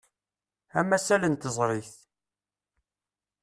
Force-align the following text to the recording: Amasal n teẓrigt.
Amasal 0.79 1.23
n 1.31 1.33
teẓrigt. 1.41 1.95